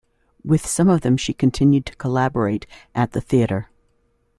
With 0.43 0.65
some 0.65 0.89
of 0.89 1.01
them 1.01 1.15
she 1.15 1.31
continued 1.31 1.85
to 1.85 1.95
collaborate 1.95 2.65
at 2.95 3.11
the 3.11 3.21
theatre. 3.21 3.69